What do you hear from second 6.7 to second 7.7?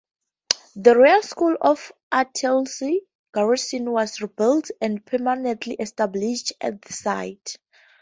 the site.